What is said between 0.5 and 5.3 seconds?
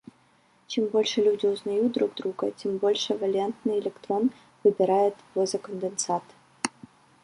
Чем больше люди узнают друг друга, тем больше валентный электрон выбирает